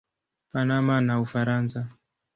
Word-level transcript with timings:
Panama 0.51 0.95
na 1.01 1.19
Ufaransa. 1.19 1.79